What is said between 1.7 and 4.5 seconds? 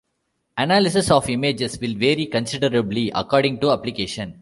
will vary considerably according to application.